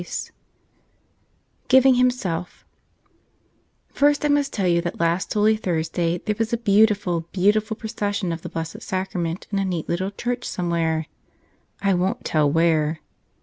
[0.01, 2.65] 128 (Sitting himself
[3.93, 8.31] fIRST I must tell you that last Holy Thursday there was a beautiful, beautiful procession
[8.31, 11.05] of the Blessed Sacrament in a neat little church somewhere—
[11.83, 12.99] I won't tell where